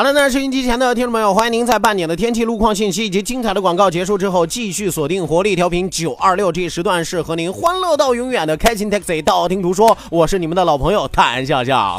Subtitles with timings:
[0.00, 11.98] 好了，那收音机前的听众朋友，欢迎您在半点的天气、路况信息以及精彩的广告结束之后，继续锁定活力调频九二六，这一时段是和您欢乐到永远的开心 Taxi，道听途说，我是你们的老朋友谭笑笑。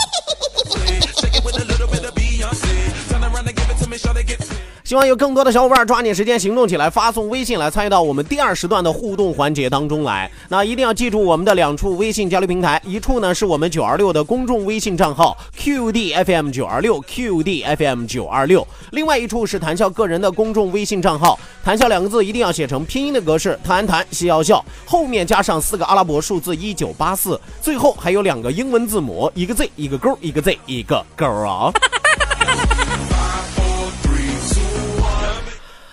[4.91, 10.29] 希望有更多的小伙伴抓紧时间行动起来，发送微信来参与到我们第二时段的互动环节当中来。
[10.49, 31.71] 那一定要记住我们的两处微信交流平台，一处呢是我们九二六的公众微信账号 QDFM 九二六 QDFM 九二六，另外一处是谈笑个人的公众微信账号，谈笑两个字一定要写成拼音的格式，谈谈笑笑，后面加上四个阿拉伯数字一九八四，最后还有两个英文字母，一个 Z 一个勾，一个 Z 一个勾啊。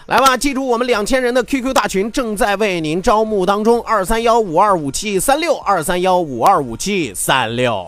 [0.08, 7.86] 来吧，记住我们两千人的 QQ 大群正在为您招募当中，二三幺五二五七三六二三幺五二五七三六。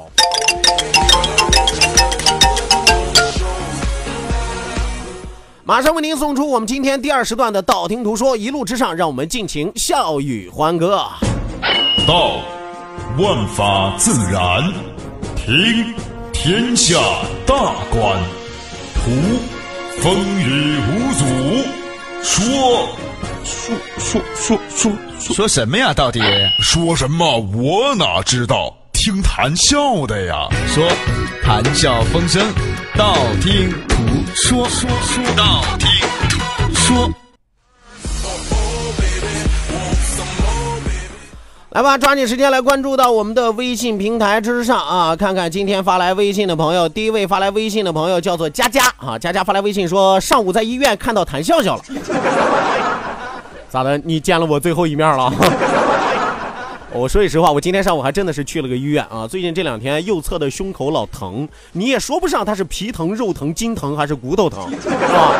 [5.64, 11.02] 马上为您送出我们今天第二时段的道听途说，一路之上，让我们尽情笑语欢歌。
[12.06, 12.42] 道，
[13.18, 14.62] 万法自然；
[15.34, 15.94] 听，
[16.34, 16.98] 天下
[17.46, 17.56] 大
[17.90, 18.14] 观；
[18.92, 19.10] 图，
[20.02, 21.79] 风雨无阻。
[22.22, 22.88] 说，
[23.44, 24.92] 说说说说
[25.34, 25.92] 说什么呀？
[25.92, 26.20] 到底
[26.60, 27.38] 说什么？
[27.38, 28.74] 我哪知道？
[28.92, 30.48] 听谈笑的呀。
[30.68, 30.86] 说，
[31.42, 32.42] 谈笑风生，
[32.96, 33.96] 道听途
[34.34, 35.88] 说，说说道听
[36.28, 37.10] 途说。
[41.70, 45.14] 来吧，抓紧时间来关注到我们的微信平台之上啊！
[45.14, 51.82] 看看今天发来微信的朋友，第一位发来微信的朋友叫做佳佳啊，佳佳发来微信说，上午在医院看到谭笑笑了，
[53.70, 53.96] 咋的？
[53.98, 55.32] 你见了我最后一面了？
[56.92, 59.24] 我说句实话，我今天上午还真的是去了个医院啊！
[59.26, 65.32] 最近这两天右侧的胸口老疼，你也说不上它是皮疼、肉疼、筋疼还是骨头疼，是吧？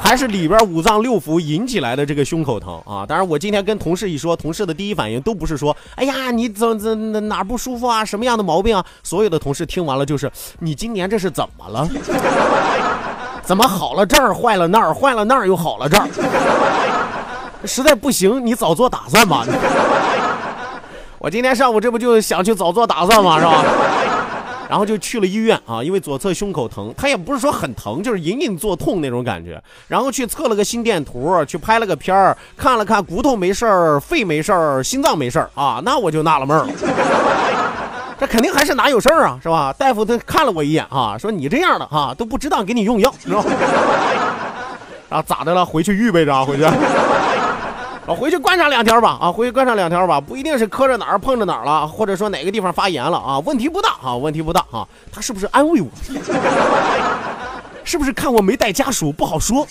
[0.00, 3.04] 还是里边五脏六腑引起来的这个胸口疼啊！
[3.06, 8.02] 当然，我今天跟同事一说，同事的第一反应都不是说“哎呀，你怎怎哪不舒服啊？
[8.02, 10.30] 什么样的毛病啊？”所有的同事听完了就是
[10.60, 11.86] ：“你今年这是怎么了？
[13.42, 16.08] 怎么好了这儿，坏了那儿，坏了那儿又好了这儿？
[17.66, 19.52] 实在不行，你早做打算吧。”你
[21.26, 23.64] 我今天上午这不就想去早做打算嘛，是吧？
[24.70, 29.60] 然后就去了医院啊，因为左侧胸口疼，他也不是说很疼，就是隐隐作痛那种感觉。
[29.88, 36.72] 然后去测了个心电图，去拍了个片儿，看了看骨头没事儿，肺没事儿，心脏没事儿啊，那我就纳了闷儿了，
[38.20, 39.74] 这肯定还是哪有事儿啊，是吧？
[39.76, 43.42] 大夫他看了我一眼啊，说你这样的哈都不值当给你用药，是吧？
[45.10, 45.66] 然后咋的了？
[45.66, 46.62] 回去预备着啊，回去。
[48.06, 55.88] 啊，回去观察两天吧，啊，回去观察两天吧，不一定是磕着哪儿碰着哪儿了，或者说哪个地方发炎了啊，问题不大啊，问题不大啊，他是不是安慰我？
[57.82, 59.66] 是不是看我没带家属不好说？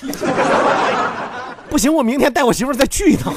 [1.69, 3.34] 不行，我明天带我媳妇再去一趟。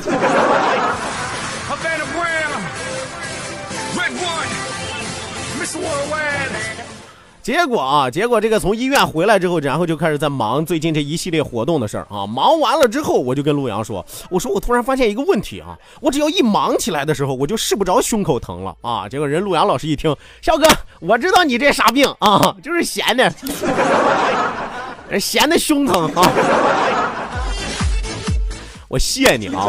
[7.48, 12.26] 结果啊，结果这个从医院回来之后，然后就开始在忙最近这一系列活动的事儿啊。
[12.26, 20.68] 忙完了之后，我就跟陆阳说：“我说我突然发现一个问题啊，我只要一忙起来的时候，我就试不着胸口疼了啊。”结果人陆阳老师一听，肖哥，
[21.00, 23.32] 我知道你这啥病啊，就是闲的，
[25.18, 26.30] 闲的胸疼啊。
[28.88, 29.66] 我谢你啊。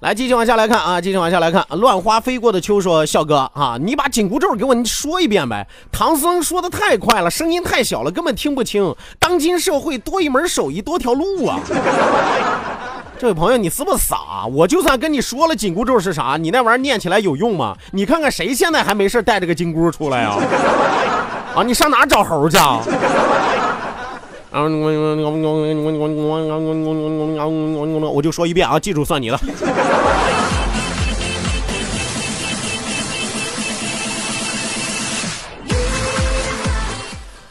[0.00, 1.62] 来，继续往下来看啊，继续往下来看。
[1.72, 5.66] 乱花飞过的秋说：“笑哥啊，你把紧箍咒给我说一遍呗。
[5.92, 8.94] 唐僧说的太快了，声音太小了，根本听不清。
[9.18, 11.60] 当今社会多一门手艺多条路啊。
[13.20, 14.46] 这位朋友，你是不是傻？
[14.50, 17.76] 我就算跟你说了紧箍咒是啥，你那玩意儿念起来有用吗？
[17.92, 20.38] 你看看谁现在还没事带着个金箍出来啊？
[21.56, 22.80] 啊，你上哪找猴去？”啊
[24.50, 24.60] 啊？
[24.60, 24.64] 啊，
[28.12, 29.38] 我就说一遍啊，记住算你的。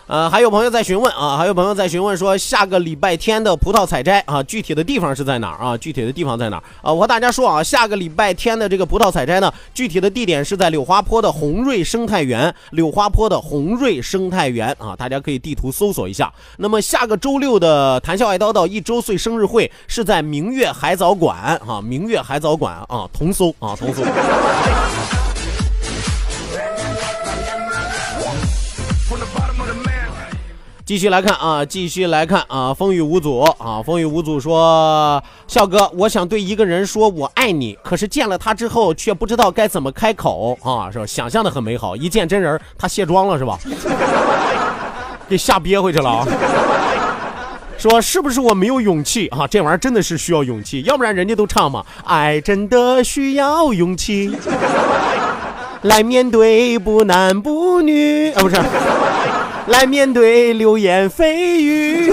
[0.10, 5.78] 呃，还有朋友在询问啊，还有朋友在询问说，下个礼拜天的葡萄采摘啊，具体的地方是在哪儿啊？
[5.78, 6.92] 具体的地方在哪儿啊？
[6.92, 16.34] 我和大家说啊，下个礼拜天的这个葡萄采摘呢，具体的地点是在柳花坡的红瑞生态园，柳花坡的红瑞生态园啊，大家可以地图搜索一下。
[16.58, 24.02] 那么下个周六的谈笑爱叨叨一周岁生日会是在明月海藻馆啊，明月海藻馆啊，同搜啊，同搜。
[30.90, 41.06] 继续来看啊，继续来看啊，风雨无阻啊，风雨无阻说，笑哥，我想对一个人说我爱你，可是见了他之后却不知道该怎么开口啊，是吧？
[41.06, 43.60] 想象的很美好，一见真人他卸妆了是吧？
[45.30, 46.26] 给吓憋回去了啊！
[47.78, 49.46] 说是不是我没有勇气啊？
[49.46, 54.36] 这玩意儿真的是需要勇气，要不然人家都唱嘛，爱真的需要勇气
[55.84, 58.56] 来面对，不男不女啊，不是。
[59.70, 61.32] 来面对流言蜚
[61.62, 62.12] 语，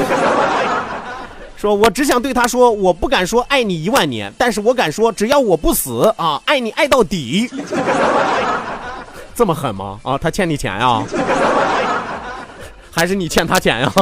[1.56, 7.50] 说我只想对他说，我不敢说爱你一万年，但是我敢说，只要我不死啊，爱你爱到底。
[9.34, 9.98] 这么狠吗？
[10.02, 11.02] 啊，他欠你钱呀？
[12.92, 13.92] 还是你欠他钱呀？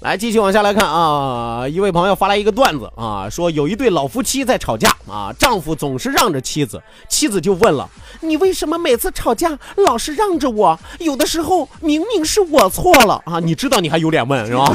[0.00, 1.68] 来，继续往下来看啊！
[1.68, 7.86] 一位朋友发来一个段子啊，说有一对老夫妻在吵架啊，丈夫总是让着妻子，妻子就问了
[8.20, 10.80] ：“你为什么每次吵架老是让着我？
[11.00, 13.40] 有的时候明明是我错了啊！
[13.40, 14.72] 你知道你还有脸问是吧？”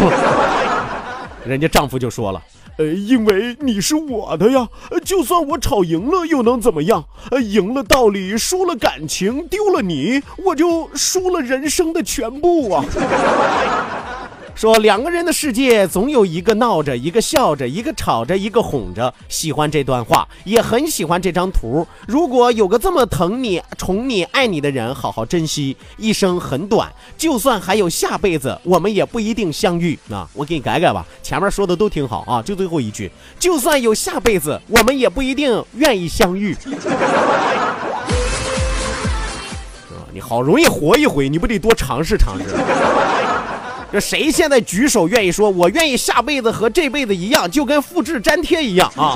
[1.43, 2.39] 人家丈夫就说了
[2.77, 4.67] ：“呃，因为你是我的呀，
[5.03, 7.03] 就算我吵赢了又能怎么样？
[7.31, 12.85] 呃，赢了道理，输了感情，丢了你，我就输了人生的全部啊！”
[14.55, 19.13] 说两个人的世界总有一个闹着，一个笑着，一个吵着，一个哄着。
[19.27, 21.85] 喜欢这段话，也很喜欢这张图。
[22.07, 25.75] 如果有个这么疼你、宠你、爱你的人，好好珍惜。
[25.97, 29.99] 一生很短，就算还有下辈子，我们也不一定相遇。
[30.09, 36.55] 啊，我给你改改吧，前面说的都挺好啊，就最后一句，就算有下辈子，我们也不一定愿意相遇。
[39.91, 42.55] 啊，你好容易活一回，你不得多尝试尝试？
[43.95, 49.15] 这谁现在举手愿意说，我愿意下辈子和这辈子一样，就跟复制粘贴一样啊？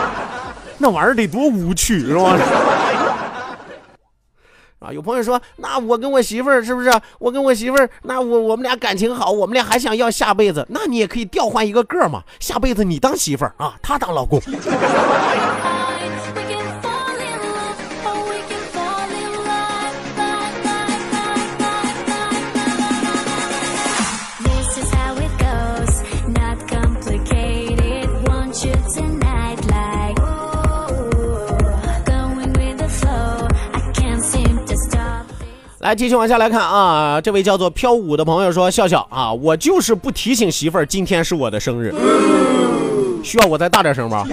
[0.78, 2.34] 那玩意儿得多无趣是吧？
[4.80, 6.90] 啊，有朋友说，那我跟我媳妇儿是不是？
[7.18, 14.40] 我跟我媳妇儿，那我我们俩感情好，我们俩还想要下辈子，那你也可以调换一个个嘛，下辈子你当媳妇儿啊，他当老公。
[35.90, 37.20] 来，继续往下来看啊！
[37.20, 41.92] 这位叫做飘舞的朋友说：“笑笑啊，我就是不提醒媳妇儿今天是我的生日，
[43.24, 44.24] 需要我再大点声吗？”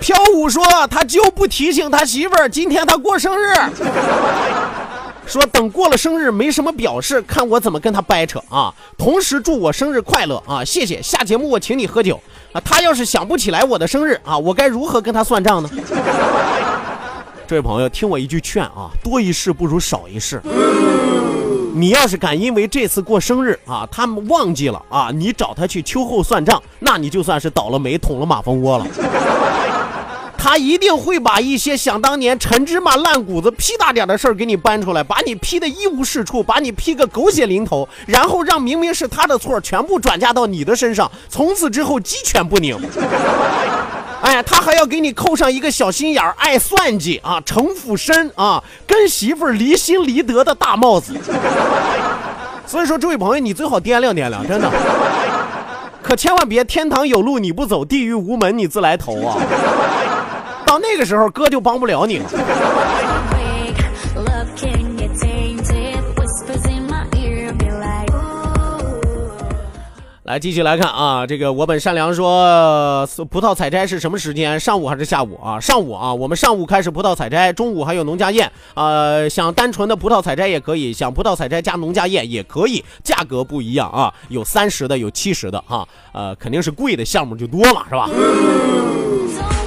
[0.00, 3.52] 飘舞说：“他就不提醒他媳妇儿今天他过生日，
[5.26, 8.72] 说等过了生日没什么表示，看我怎么跟他掰扯啊！
[8.96, 10.64] 同时祝我生日快乐啊！
[10.64, 12.18] 谢谢，下节目我请你喝酒
[12.52, 12.62] 啊！
[12.64, 15.68] 他要是想不起来我的生日啊，我该如何跟他算账呢？”
[17.50, 20.40] 这位朋友，听我一句劝啊，多一事不如少一事。
[21.74, 28.86] 你要是敢因为这次过生日啊，他们忘记了啊，你找他去秋后算账，那你就算是倒了霉，捅了马蜂窝了。
[30.38, 42.78] 他一定会把一些想当年陈芝麻烂谷子屁大点的事儿给你搬出来，把你批的一无是处，把你批个狗血淋头，然后让明明是他的错全部转嫁到你的身上，从此之后鸡犬不宁。
[44.22, 51.14] 哎，他还要给你扣上一个小心眼儿、爱算计啊、城府深啊、跟媳妇儿离心离德的大帽子。
[52.66, 54.70] 所以说，这位朋友，你最好掂量掂量，真的，
[56.02, 59.36] 可千万别天堂有路你不走，地狱无门你自来投啊！
[60.66, 62.30] 到那个时候，哥就帮不了你了。
[70.30, 74.60] 来继续来看啊，这个我本善良说，葡萄采摘是什么时间？
[74.60, 75.58] 上午还是下午啊？
[75.58, 78.48] 上午啊，我们上午开始葡萄采摘，中午还有农家宴。
[78.74, 85.84] 呃，想单纯的葡萄采摘也可以，想葡萄采摘加农家宴也可以，价格不一样啊，有三十的，有七十的哈。
[86.12, 88.08] 呃，肯定是贵的项目就多嘛，是吧？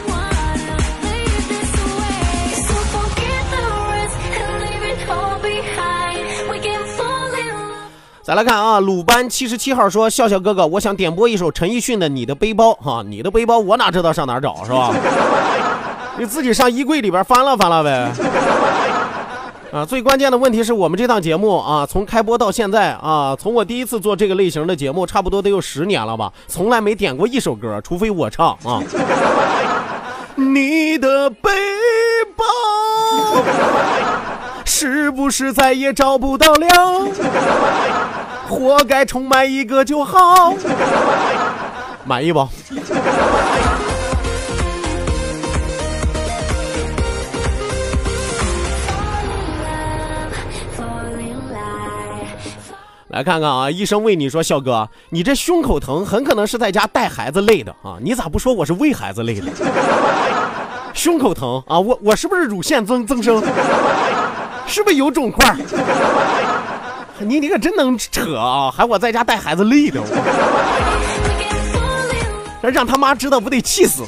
[8.24, 14.94] 再来看啊，鲁班七十七号说：“笑笑哥哥，我想点播一首陈奕迅的《你的背包》哈，你的背包我哪知道上哪找是吧？
[16.18, 18.10] 你自己上衣柜里边翻了翻了呗。
[19.74, 28.82] 啊，最关键的问题是我们这档节目啊，从开播到现在啊，从我第一次做这个类型的节目，差不多得有十年了吧，从来没点过一首歌，除非我唱啊。
[30.36, 31.52] 你的背
[32.38, 32.46] 包
[34.64, 36.68] 是不是再也找不到了？”
[38.54, 40.54] 活该重买一个就好，
[42.06, 42.48] 满意不？
[53.10, 57.98] 来看看啊，医生为你说，笑哥，你这胸口疼，很可能是在家带孩子累的啊！
[58.02, 59.46] 你咋不说我是喂孩子累的？
[60.96, 63.40] 胸口疼啊，我我是不是乳腺增增生？
[64.66, 65.56] 是不是有肿块？
[67.24, 68.70] 你你可真能扯啊！
[68.72, 70.02] 还我在家带孩子累的，
[72.62, 74.04] 我让他妈知道不得气死。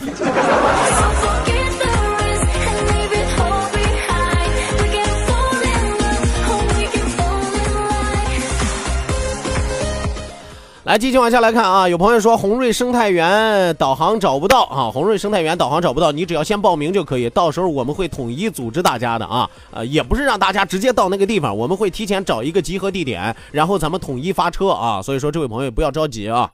[10.85, 11.89] 来，继续往下来看啊！
[11.89, 26.47] 有朋友说红瑞生态园导航找不到啊，红瑞生态园导航找不到，你只要先报名就可以，到时候我们会统一组织大家的啊，呃，也不是让大家直接到那个地方，我们会提前找一个集合地点，然后咱们统一发车啊，所以说这位朋友不要着急啊。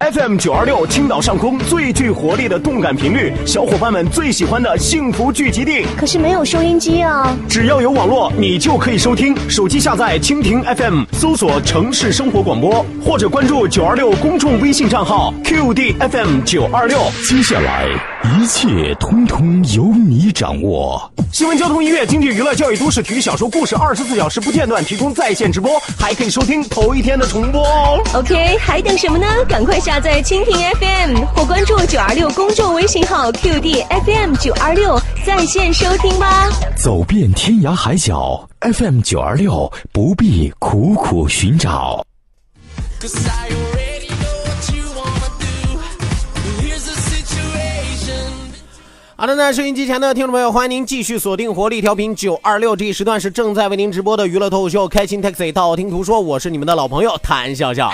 [0.00, 5.84] FM 九二六，青岛上空最具活力的动感频率，小伙伴们最喜欢的幸福聚集地。
[5.94, 7.36] 可是没有收音机啊！
[7.46, 9.36] 只要有网络，你就可以收听。
[9.46, 16.98] 手机下载蜻蜓 FM，搜索城市生活广播，或者关注九二六公众微信账号 QD FM 九二六。
[17.28, 17.86] 接下来
[18.22, 21.10] 一切通通由你掌握。
[21.32, 27.98] 新闻、交通、音乐、经济、娱乐、教育、都市、体育、小说、故事，二十四小时不间断提供在线直播，还可以收听头一天的重播哦。
[28.14, 29.26] OK，还等什么呢？
[29.48, 36.46] 赶快下载蜻蜓 FM 或关注九二六公众微信号 QD FM 九二六在线收听吧。
[36.76, 42.04] 走遍天涯海角，FM 九二六不必苦苦寻找。
[49.20, 57.90] 好的，那收音机前的听众朋友，欢迎您继续锁定活力调频九二六，这一时段是正在为您直播的娱乐脱口秀《开心 Taxi》，道听途说，我是你们的老朋友谭笑笑。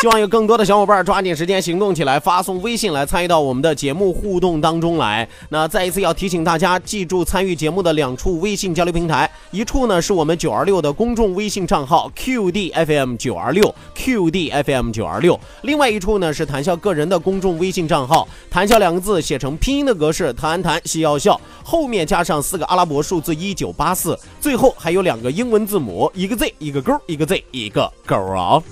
[0.00, 5.28] 希望有更多的小伙伴抓紧时间行动起来，发送微信来参与到我们的节目互动当中来。
[5.48, 28.62] 那再一次要提醒大家，记住参与节目的两处微信交流平台，一处呢是我们九二六的公众微信账号 QDFM 九二六 QDFM 九二六，另外一处呢是谈笑个人的公众微信账号，谈笑两个字写成拼音的格式，谈谈笑要笑，后面加上四个阿拉伯数字一九八四，最后还有两个英文字母，一个 Z 一个勾，一个 Z 一个勾啊。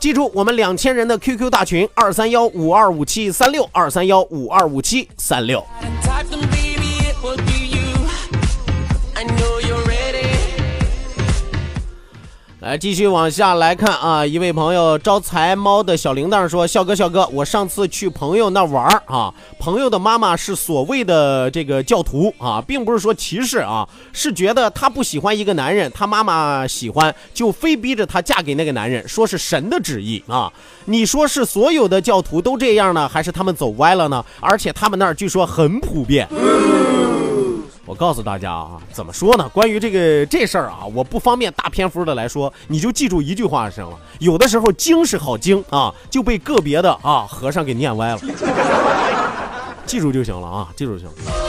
[0.00, 5.64] 记住，我们两千人的 QQ 大群二三幺五二五七三六二三幺五二五七三六。
[12.68, 30.52] 来继续往下来看啊，一位朋友招财猫的小铃铛说：“笑哥，笑哥，我上次去朋友那玩啊，朋友的妈妈是所谓的这个教徒啊，并不是说歧视啊，是觉得他不喜欢一个男人，他妈妈喜欢，就非逼着他嫁给那个男人，说是神的旨意啊。
[30.84, 34.22] 你说是所有的教徒都这样呢，还是他们走歪了呢？
[34.40, 36.28] 而且他们那儿据说很普遍。”
[37.88, 39.48] 我告诉大家啊，怎么说呢？
[39.48, 43.98] 关于这个这事儿啊，我不方便大篇幅的来说，你就记住一句话就行了。
[44.18, 48.20] 有的时候经是好经啊，就被个别的啊和尚给念歪了，
[49.86, 51.47] 记住就行了啊，记住就行了。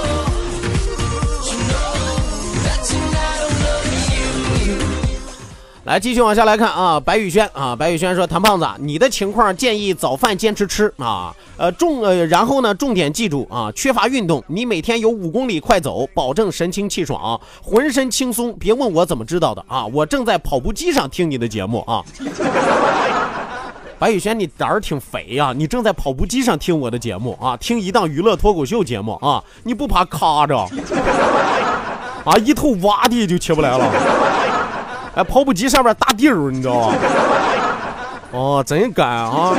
[5.89, 18.53] 来，继续往下来看啊，白宇轩啊，白宇轩说，谭胖子，你的情况建议早饭坚持吃啊，呃重呃，然后呢，重点记住啊，缺乏运动，你每天有五公里快走，保证神清气爽，浑身轻松。
[18.59, 22.05] 别问我怎么知道的啊，我正在跑步机上听你的节目啊。
[23.97, 30.55] 白宇轩，你胆儿挺肥呀，你正在跑步机上听我的节目啊，听一档娱乐脱口秀节目啊，你不怕卡着？
[32.25, 34.38] 啊，一头洼地就起不来了。
[35.15, 36.95] 哎，跑步机上面打地儿，你知道吗？
[38.31, 39.55] 哦，真干啊！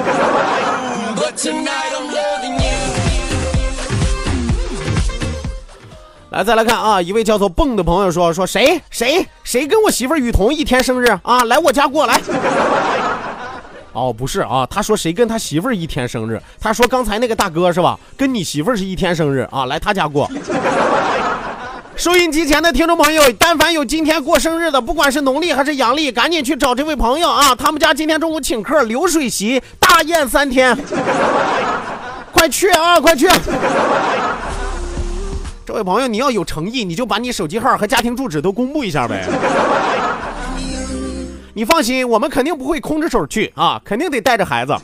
[6.30, 11.42] 来，再来看啊，一位叫做蹦的朋友说说谁谁谁跟我媳妇雨桐一天生日啊？
[11.44, 12.20] 来我家过来。
[13.92, 16.40] 哦，不是啊，他说谁跟他媳妇儿一天生日？
[16.60, 17.98] 他说刚才那个大哥是吧？
[18.16, 19.64] 跟你媳妇儿是一天生日啊？
[19.64, 20.30] 来他家过。
[22.00, 27.54] 收音机前的听众朋友，但凡有今天过生日的，不管是农历还是阳历，赶紧去找这位朋友啊！
[27.54, 30.74] 他们家今天中午请客，流水席，大宴三天，
[32.32, 33.28] 快去啊，快去！
[35.66, 39.28] 这位朋友，你要有诚意，你就把你手机号和家庭住址都公布一下呗。
[41.52, 44.74] 你放心，我们肯定不会空着手去啊，肯定得带着孩子。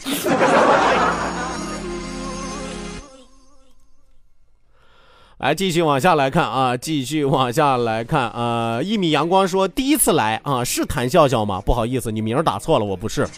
[5.39, 8.81] 来，继续往下来看啊，继续往下来看啊。
[8.83, 11.61] 一米阳光说：“第一次来啊，是谭笑笑吗？
[11.63, 13.29] 不好意思，你名打错了，我不是。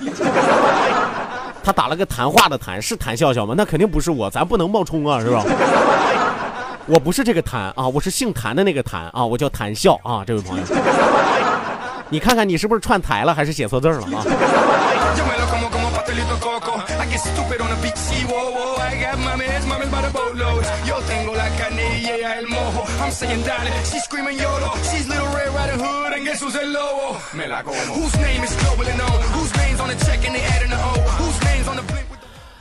[1.64, 3.52] 他打了个谈话的谈，是谭笑笑吗？
[3.58, 5.42] 那肯定不是我，咱不能冒充啊，是吧？
[6.86, 10.62] 我不是这个谭啊，我是姓谭的那个谭啊，我叫谭笑啊，这位朋友，
[12.10, 14.22] 你看看你是不是串台了，还是写错字了啊？”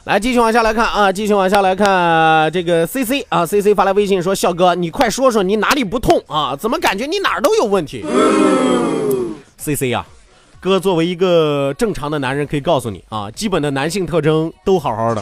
[0.05, 6.55] 来，继续往下来看啊，继续往下来看这个 C C 啊，C C 发来微信说：“笑哥，你快说说你哪里不痛啊？
[6.55, 8.05] 怎么感觉你哪儿都有问题？
[9.59, 10.05] ”C C 呀，
[10.61, 15.21] 哥作为一个正常的男人，可以告诉你啊，基本的男性特征都好好的。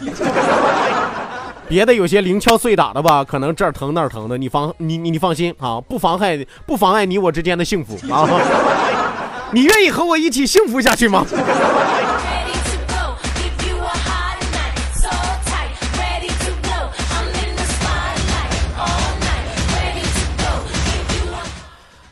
[1.68, 8.28] 别的有些零敲碎打的吧，可能这儿疼那儿疼的，你防你你你放心啊，不妨害不妨碍你我之间的幸福啊！
[9.52, 11.26] 你愿意和我一起幸福下去吗？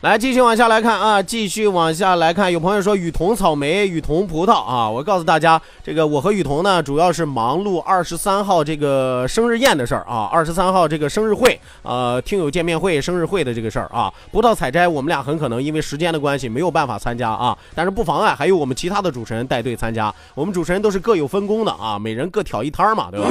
[0.03, 2.51] 来，继续往下来看啊，继续往下来看。
[2.51, 14.13] 有朋友说雨桐草莓、雨桐葡萄啊，我告诉大家，这个我和雨桐呢，主要是忙碌二十三号这个生日宴的事儿啊，二十三号这个生日会，呃，听友见面会、生日会的这个事儿啊。
[14.29, 20.13] 葡萄采摘，我们俩很可能因为时间的关系没有办法参加啊，但是不妨碍还有我们其他的主持人带队参加。
[20.35, 23.29] 我们主持人都是各有分工的啊，每人各挑一摊儿嘛，对吧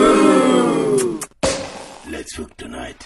[2.10, 2.96] ？Let's tonight.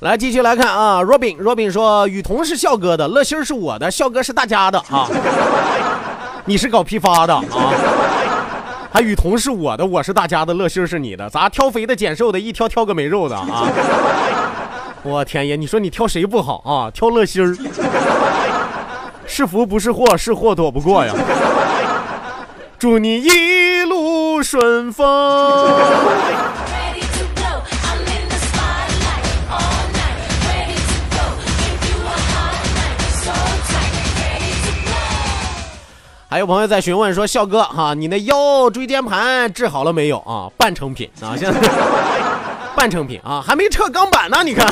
[0.00, 5.08] 来继续来看啊，Robin，Robin 说雨桐是笑哥的，乐心是我的，笑哥是大家的啊。
[6.44, 7.42] 你是搞批发的啊？
[8.92, 13.66] 还雨桐是我的，我是大家的，乐心是你的，咋挑肥的减瘦的，一挑挑个没肉的啊？
[15.02, 16.90] 我天爷，你说你挑谁不好啊？
[16.90, 17.56] 挑乐心儿，
[19.26, 21.14] 是福不是祸，是祸躲不过呀。
[22.78, 23.28] 祝你一
[24.44, 25.04] 顺风。
[36.28, 40.50] 还有朋友在询问说：“笑哥哈，你那腰椎间盘治好了没有啊？
[40.56, 41.60] 半成品啊，现在
[42.74, 44.42] 半成品啊，还没撤钢板呢。
[44.42, 44.66] 你看，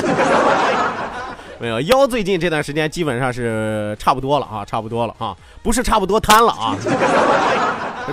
[1.61, 6.75] 没有腰最近这段时间基本上是差不多了啊，差不多了啊，不是差不多瘫了啊，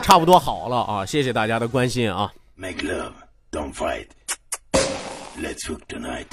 [0.01, 1.05] 差不多好了啊。
[1.05, 3.13] 谢谢大家的关心啊。” Make love,
[3.51, 4.07] don't fight.
[5.41, 6.27] Let's hook tonight.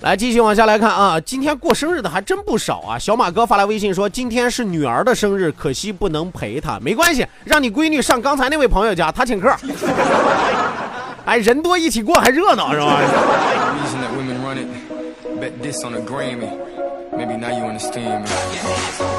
[0.00, 1.18] 来，继续往下来看啊！
[1.20, 2.98] 今天过生日的还真不少啊！
[2.98, 6.78] 小马哥发来微信说，今天是女儿的生日，可惜不能陪她。
[6.80, 9.54] 没关系，让你闺女上刚才那位朋友家，他请客。
[11.26, 13.00] 哎，人多一起过还热闹是吧？
[17.16, 19.15] Maybe now you understand me.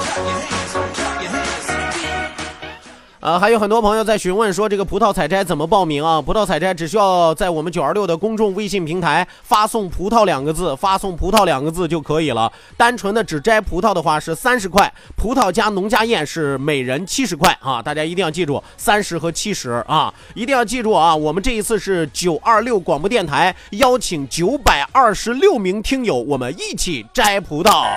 [3.28, 6.22] 呃，还有很多朋友在询问说这个葡萄采摘怎么报名啊？
[6.22, 12.50] 葡萄采摘只需要在我们九二六的公众微信平台发送“葡萄”两个字，发送“葡萄”两个字就可以了。
[12.78, 17.82] 单纯的只摘葡萄的话是三十块，葡萄加农家宴是每人七十块啊！
[17.82, 20.14] 大家一定要记住三十和七十啊！
[20.34, 21.14] 一定要记住啊！
[21.14, 27.88] 我们这一次是九二六广播电台邀请九百二十六名听友，我们一起摘葡萄。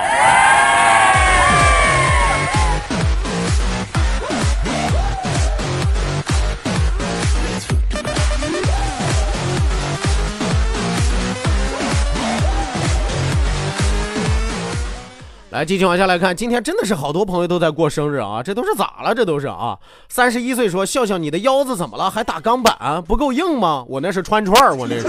[15.51, 19.13] 来，继续往下来看，今天真的是好多朋友都在过生日啊，这都是咋了？
[19.13, 19.77] 这都是啊，
[20.09, 22.09] 三十一岁说笑笑你的腰子怎么了？
[22.09, 23.85] 还打钢板不够硬吗？
[23.89, 25.09] 我那是穿串儿，我那是。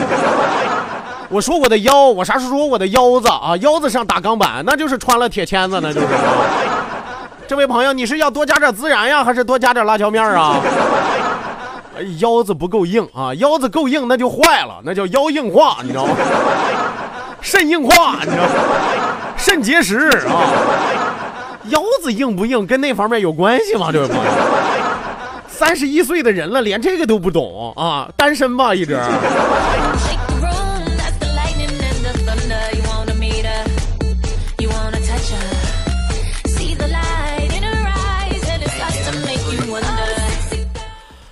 [1.30, 3.56] 我说我的腰，我啥时候说我的腰子啊？
[3.58, 6.08] 腰子上打钢板，那就是穿了铁签子，那就是。
[7.48, 10.56] 这位朋友，你是要多加点孜然呀，还是多加点辣椒面啊？
[12.18, 16.16] 腰子不够硬啊，腰子够硬那就坏了，那叫腰硬化，你知道吗？
[17.42, 18.50] 肾硬化，你知道吗？
[19.42, 20.54] 肾结石啊。
[21.66, 23.90] 腰子硬不硬跟那方面有关系吗？
[23.92, 24.24] 这位朋友，
[25.48, 28.08] 三十一岁的人了，连这个都不懂啊？
[28.16, 28.98] 单身吧，一直。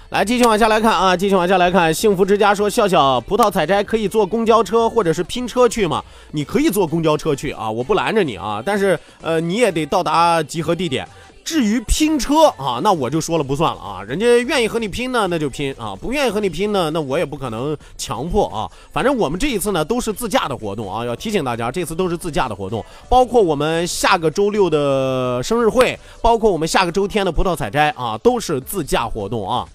[0.10, 1.94] 来，继续往下来看啊，继续往下来看。
[1.94, 6.04] 幸福之家说，笑笑，葡萄采摘可以坐公交车或者是拼车去吗？
[6.32, 11.08] 你可以坐公交车去啊，我不拦着你啊，但是呃，你也得到达集合地点。
[11.46, 18.66] 至于拼车啊，那我就说了不算了啊，人家愿意和你拼呢，那就拼啊；不愿意和你拼呢，那我也不可能强迫啊。
[18.92, 29.68] 反正我们这一次呢都是自驾的活动啊，要提醒大家，这次都是自驾的活动，包括我们下个周六的生日会，包括我们下个周天的葡萄采摘啊，都是自驾活动啊。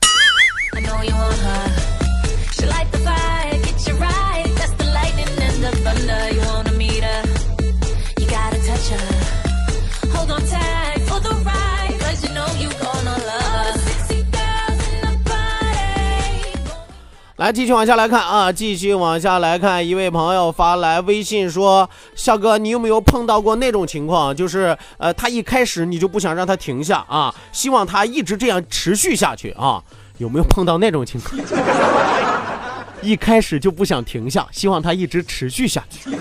[17.36, 24.34] 来，继续往下来看啊，继续往下来看，一位朋友发来微信说：“笑哥，你有没有碰到过那种情况？
[24.34, 29.82] 就是呃，他一开始你就不想让他停下啊，希望他一直这样持续下去啊。”
[30.18, 31.40] 有没有碰到那种情况？
[33.02, 36.16] 一开始就不想停下，希望它一直持续下去。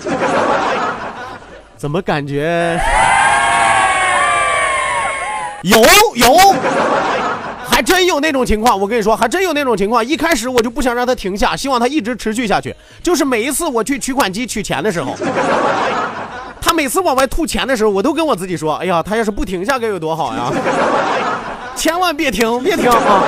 [1.76, 2.78] 怎么感觉？
[5.62, 5.78] 有
[6.14, 6.54] 有，
[7.66, 8.78] 还真有那种情况。
[8.78, 10.04] 我跟你说，还真有那种情况。
[10.04, 12.74] 一开始我就不想让它停下，希望它一直持续下去。
[13.02, 15.16] 就是每一次我去取款机取钱的时候，
[16.60, 20.52] 他每次往外吐钱的时候，我都跟我自己说：“哎呀，他要是不停下该有多好呀！”
[21.76, 23.24] 千万别停，别停啊！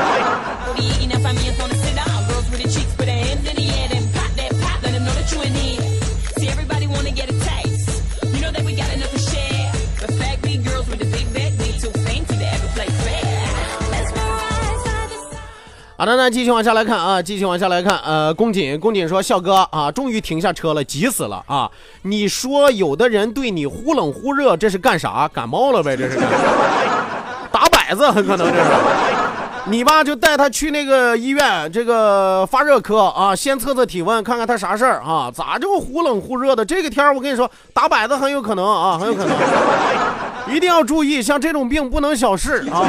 [15.98, 17.98] 好的，那继续往下来看啊，继续往下来看。
[18.04, 21.70] 呃，宫锦，宫锦说：“笑哥啊，终于停下车了，急死了啊！
[22.02, 25.26] 你说有的人对你忽冷忽热，这是干啥？
[25.32, 25.96] 感冒了呗？
[25.96, 26.18] 这是
[27.50, 28.70] 打摆子，很可能这是。
[29.68, 35.32] 你吧，就带他去那个医院，这个发热科啊，先测测体温，看看他啥事儿啊？
[35.34, 36.62] 咋就忽冷忽热的？
[36.62, 39.34] 这个天儿我跟你说，打摆子很有可能啊，很有可能，
[40.54, 42.84] 一定要注意，像这种病不能小视啊。”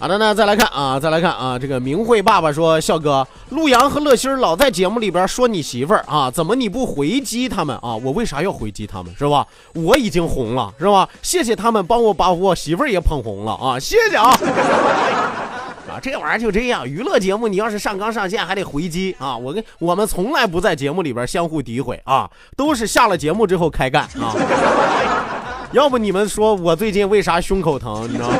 [0.00, 7.96] 好的，那再来看啊，再来看啊，这个明慧爸爸说，笑哥，陆阳和乐心老在节目里边说你媳妇儿啊，怎么你不回击他们啊？
[7.96, 9.12] 我为啥要回击他们？
[9.18, 9.44] 是吧？
[9.74, 11.08] 我已经红了，是吧？
[11.20, 14.30] 谢谢他们帮我把我媳妇儿也捧红了啊，谢谢啊！
[15.90, 19.36] 啊，这玩意儿就这样，娱乐节目你要是上纲上线还得回击啊！
[19.36, 24.32] 我跟我们从来不在节目里边相互诋毁啊，都是下了节目之后开干啊。
[25.72, 28.04] 要不你们说我最近为啥胸口疼？
[28.08, 28.36] 你知道吗？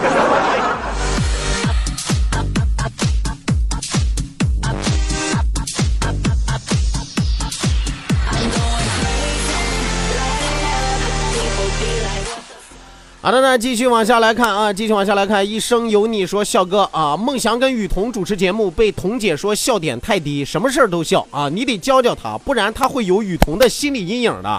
[13.29, 15.47] 好的，那继续往下来看啊，继续往下来看。
[15.47, 24.59] 一生有你说笑哥啊，梦祥跟雨桐主持节目，被彤姐说笑点太低，什么事儿都笑啊，你得教教他，不然他会有雨桐的心理阴影的。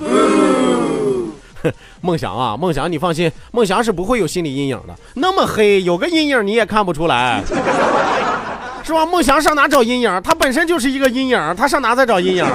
[2.02, 4.94] 梦祥啊，梦祥，你放心，梦祥是不会有心理阴影的。
[5.16, 7.44] 那么黑，有个阴影你也看不出来，
[8.84, 9.04] 是吧？
[9.04, 10.22] 梦祥上哪找阴影？
[10.24, 12.46] 他本身就是一个阴影，他上哪再找阴影？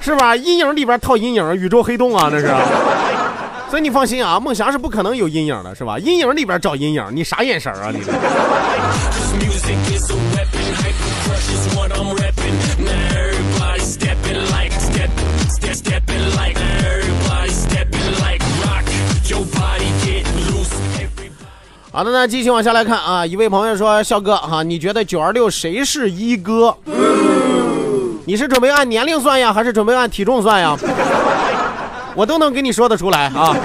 [0.00, 0.34] 是吧？
[0.34, 2.52] 阴影里边套阴影，宇宙黑洞啊，那是。
[3.70, 5.96] 所以你放心啊，孟祥是不可能有阴影的，是吧？
[5.96, 7.92] 阴影里边找阴影，你啥眼神啊？
[7.92, 8.02] 你？
[21.92, 26.76] 好的，那继续往下来看啊，一位朋友说：“笑哥哈，你觉得九二六谁是一哥？
[28.24, 30.76] 你是准备按年龄算呀，还是准备按体重算呀？”
[32.14, 33.56] 我都能给你说得出来啊！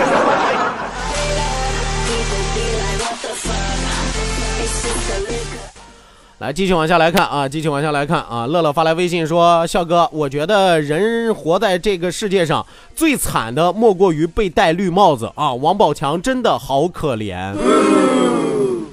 [6.40, 8.46] 来，继续往下来看啊，继续往下来看啊。
[8.46, 15.54] 乐乐发来微信说：“笑哥，我觉得人活在这个世界上最惨的莫过于被戴绿帽子啊！
[15.54, 17.56] 王宝强真的好可怜。”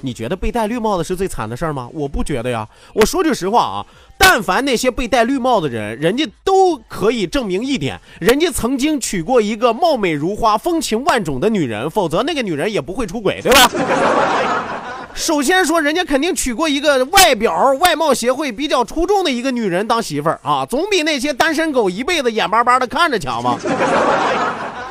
[0.03, 1.89] 你觉得被戴绿帽子是最惨的事儿吗？
[1.93, 2.67] 我不觉得呀。
[2.93, 3.85] 我说句实话啊，
[4.17, 13.71] 但凡那些被戴绿帽的人，人家都可以证明一点，人家曾经娶过一个貌美如花、风情万种的女人，否则那个女人也不会出轨，对吧？
[15.15, 23.57] 首先说，人家肯定娶过一个外表外貌协会比较出众的一个女人当媳妇儿啊，总比那些单身狗一辈子眼巴巴的看着强嘛。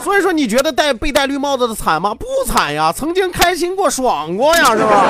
[0.03, 2.13] 所以说，你觉得戴被戴绿帽子的惨吗？
[2.15, 5.07] 不惨呀，曾经开心过、爽过呀，是吧？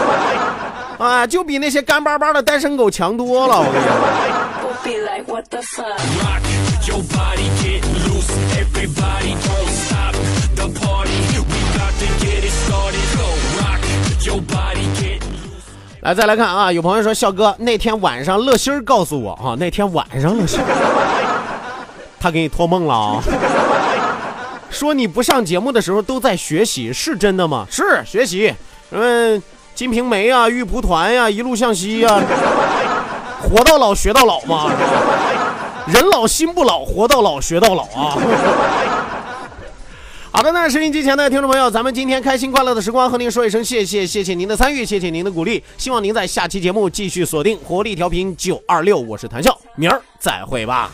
[0.98, 3.59] 啊， 就比那些干巴巴的单身狗强多了。
[3.59, 3.87] 我跟你
[16.02, 20.66] 来，再来看啊，有朋友说，笑哥那天晚上乐心儿告诉我啊，那天晚上乐心儿，
[22.20, 23.22] 他给你托梦了啊。
[24.72, 27.64] 说你不上节目的时候都在学习，是真的吗？
[27.70, 28.52] 是学习，
[28.90, 29.38] 嗯，
[29.74, 32.20] 《金瓶梅》啊，《玉蒲团》呀，《一路向西》呀，
[33.40, 34.72] 活到老学到老嘛，
[35.87, 38.16] 人老心不老，活到老学到老啊。
[40.35, 50.90] 好的，那收音机前的听众朋友，咱们今天开心快乐的时光和您说一声谢谢，谢谢您的参与，谢谢您的鼓励，希望您在下期节目继续锁定活力调频九二六，我是谭笑，明儿再会吧。